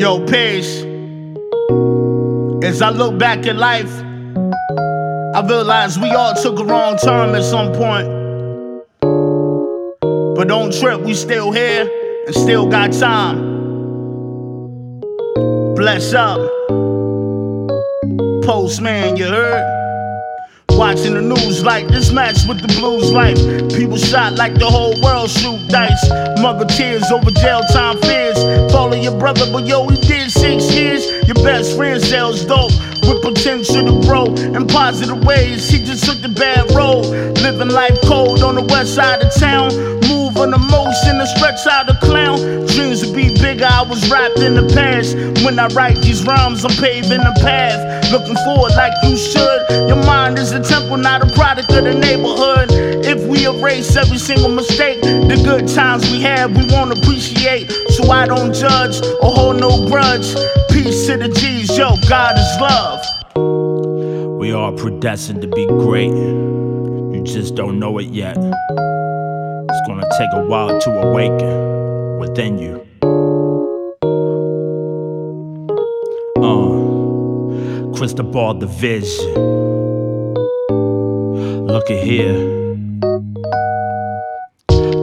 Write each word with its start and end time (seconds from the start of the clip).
Yo, 0.00 0.18
Pace. 0.24 0.78
As 2.64 2.80
I 2.80 2.88
look 2.88 3.18
back 3.18 3.46
at 3.46 3.56
life, 3.56 3.92
I 5.34 5.46
realize 5.46 5.98
we 5.98 6.08
all 6.12 6.32
took 6.32 6.58
a 6.58 6.64
wrong 6.64 6.96
turn 6.96 7.34
at 7.34 7.44
some 7.44 7.70
point. 7.74 8.08
But 10.36 10.48
don't 10.48 10.72
trip, 10.72 11.02
we 11.02 11.12
still 11.12 11.52
here 11.52 11.86
and 12.26 12.34
still 12.34 12.66
got 12.66 12.94
time. 12.94 13.60
Bless 15.74 16.14
up. 16.14 16.38
Postman, 18.42 19.18
you 19.18 19.26
heard? 19.26 19.66
Watching 20.70 21.12
the 21.12 21.20
news 21.20 21.62
like 21.62 21.88
this 21.88 22.10
match 22.10 22.38
with 22.48 22.62
the 22.62 22.68
blues 22.80 23.12
life. 23.12 23.36
People 23.76 23.98
shot 23.98 24.36
like 24.36 24.54
the 24.54 24.64
whole 24.64 24.98
world 25.02 25.28
shoot 25.28 25.60
dice. 25.68 26.08
Mother 26.40 26.64
tears 26.64 27.04
over 27.12 27.30
jail 27.32 27.60
time 27.70 27.98
fears. 27.98 28.29
Follow 28.90 29.02
your 29.02 29.20
brother, 29.20 29.46
but 29.52 29.68
yo, 29.68 29.86
he 29.86 29.94
did 30.00 30.32
six 30.32 30.74
years. 30.74 31.06
Your 31.24 31.36
best 31.46 31.76
friend 31.76 32.02
sells 32.02 32.44
dope 32.44 32.72
with 33.06 33.22
potential 33.22 33.86
to 33.86 34.04
grow 34.04 34.24
in 34.34 34.66
positive 34.66 35.22
ways. 35.24 35.70
He 35.70 35.78
just 35.78 36.02
took 36.02 36.20
the 36.20 36.28
bad 36.28 36.68
road. 36.74 37.06
Living 37.38 37.68
life 37.68 37.96
cold 38.02 38.42
on 38.42 38.56
the 38.56 38.62
west 38.62 38.96
side 38.96 39.22
of 39.22 39.32
town. 39.36 39.70
Move 40.08 40.36
on 40.38 40.52
emotion 40.52 41.22
to 41.22 41.26
stretch 41.38 41.64
out 41.70 41.86
the 41.86 41.94
clown. 42.02 42.66
Dreams 42.66 43.06
to 43.06 43.14
be 43.14 43.32
bigger, 43.40 43.64
I 43.70 43.82
was 43.82 44.10
wrapped 44.10 44.40
in 44.40 44.56
the 44.56 44.66
past. 44.74 45.14
When 45.44 45.56
I 45.60 45.68
write 45.68 45.98
these 45.98 46.24
rhymes, 46.24 46.64
I'm 46.64 46.74
paving 46.74 47.22
the 47.22 47.38
path. 47.42 48.10
Looking 48.10 48.34
forward 48.42 48.72
like 48.74 48.92
you 49.04 49.16
should. 49.16 49.86
Your 49.86 50.02
mind 50.04 50.36
is 50.36 50.50
a 50.50 50.60
temple, 50.60 50.96
not 50.96 51.22
a 51.22 51.32
product 51.36 51.70
of 51.70 51.84
the 51.84 51.94
neighborhood. 51.94 52.89
We 53.30 53.46
erase 53.46 53.94
every 53.94 54.18
single 54.18 54.48
mistake, 54.48 55.00
the 55.02 55.40
good 55.44 55.68
times 55.68 56.02
we 56.10 56.20
had, 56.20 56.50
we 56.50 56.64
won't 56.74 56.98
appreciate. 56.98 57.70
So 57.90 58.10
I 58.10 58.26
don't 58.26 58.52
judge 58.52 59.00
or 59.22 59.30
hold 59.30 59.60
no 59.60 59.88
grudge. 59.88 60.34
Peace 60.68 61.06
to 61.06 61.16
the 61.16 61.28
G's, 61.28 61.78
yo, 61.78 61.94
God 62.08 62.36
is 62.36 62.60
love. 62.60 63.00
We 64.40 64.50
are 64.52 64.72
predestined 64.72 65.42
to 65.42 65.46
be 65.46 65.64
great. 65.64 66.10
You 66.10 67.22
just 67.24 67.54
don't 67.54 67.78
know 67.78 67.98
it 67.98 68.08
yet. 68.08 68.36
It's 68.36 69.80
gonna 69.86 70.08
take 70.18 70.32
a 70.32 70.44
while 70.46 70.80
to 70.80 70.90
awaken 70.90 72.18
within 72.18 72.58
you. 72.58 72.84
Uh, 76.36 77.94
Christobal 77.96 78.58
the 78.58 78.66
vision. 78.66 79.34
Look 81.68 81.88
at 81.92 82.02
here. 82.02 82.59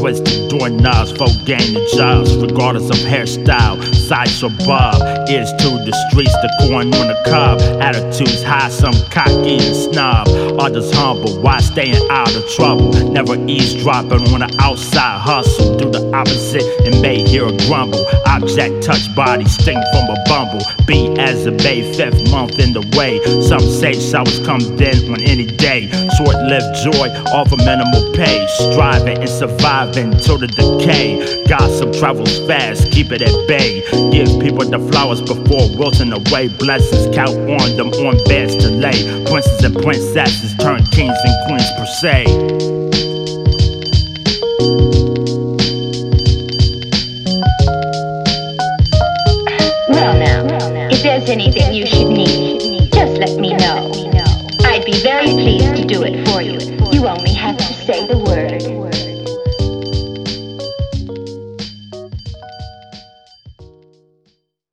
Twisted 0.00 0.48
doorknobs 0.48 1.12
for 1.12 1.28
gaining 1.44 1.86
jobs, 1.94 2.34
regardless 2.34 2.88
of 2.88 2.96
hairstyle, 3.06 3.84
size 3.94 4.42
or 4.42 4.48
bob. 4.66 5.09
Ears 5.30 5.52
to 5.52 5.70
the 5.86 5.94
streets, 6.10 6.32
the 6.42 6.50
corn 6.58 6.92
on 6.92 7.06
the 7.06 7.14
cob. 7.24 7.60
Attitudes 7.80 8.42
high, 8.42 8.68
some 8.68 8.94
cocky 9.10 9.62
and 9.62 9.76
snob. 9.76 10.26
Others 10.58 10.92
humble, 10.92 11.40
why 11.40 11.60
staying 11.60 12.02
out 12.10 12.34
of 12.34 12.42
trouble? 12.56 12.90
Never 13.12 13.36
eavesdropping 13.46 14.26
on 14.34 14.40
the 14.40 14.50
outside 14.58 15.20
hustle. 15.20 15.76
Do 15.76 15.88
the 15.88 16.10
opposite 16.12 16.66
and 16.84 17.00
may 17.00 17.22
hear 17.22 17.46
a 17.46 17.56
grumble. 17.68 18.04
Object 18.26 18.82
touch 18.82 19.06
body, 19.14 19.44
sting 19.44 19.78
from 19.94 20.10
a 20.10 20.18
bumble. 20.26 20.66
Be 20.84 21.14
as 21.20 21.46
a 21.46 21.52
bay, 21.52 21.86
fifth 21.94 22.28
month 22.32 22.58
in 22.58 22.72
the 22.72 22.82
way. 22.98 23.22
Some 23.46 23.62
say 23.62 23.94
showers 23.94 24.44
come 24.44 24.60
then 24.76 24.98
on 25.14 25.20
any 25.22 25.46
day. 25.46 25.86
Short 26.18 26.34
lived 26.42 26.74
joy, 26.82 27.06
offer 27.30 27.56
minimal 27.62 28.02
pay. 28.18 28.46
Striving 28.58 29.18
and 29.18 29.30
surviving 29.30 30.10
till 30.18 30.38
the 30.38 30.48
decay. 30.48 31.22
Gossip 31.46 31.92
travels 31.94 32.34
fast, 32.48 32.90
keep 32.90 33.12
it 33.12 33.22
at 33.22 33.34
bay. 33.46 33.86
Give 34.10 34.26
people 34.42 34.66
the 34.66 34.78
flowers 34.90 35.19
before 35.22 35.68
wilting 35.76 36.12
away. 36.12 36.48
Blessings 36.48 37.14
count 37.14 37.36
on 37.48 37.76
them 37.76 37.88
on 38.06 38.16
beds 38.24 38.56
to 38.56 38.68
lay. 38.70 39.24
Princes 39.26 39.64
and 39.64 39.74
princesses 39.82 40.54
turn 40.56 40.84
kings 40.86 41.16
and 41.24 41.34
queens 41.46 41.70
per 41.76 41.86
se. 42.00 42.24
Well 49.88 50.14
now, 50.18 50.88
if 50.90 51.02
there's 51.02 51.28
anything 51.28 51.74
you 51.74 51.86
should 51.86 52.08
need, 52.08 52.90
just 52.92 53.18
let 53.18 53.38
me 53.38 53.54
know. 53.54 53.90
I'd 54.64 54.84
be 54.84 55.00
very 55.02 55.26
pleased 55.26 55.74
to 55.76 55.84
do 55.84 56.02
it 56.02 56.28
for 56.28 56.40
you. 56.42 56.58
You 56.92 57.08
only 57.08 57.34
have 57.34 57.56
to 57.56 57.64
say 57.64 58.06
the 58.06 58.18
word. 58.18 58.49